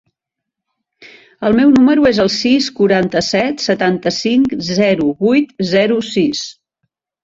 [1.49, 6.47] El meu número es el sis, quaranta-set, setanta-cinc, zero, vuit, zero, sis.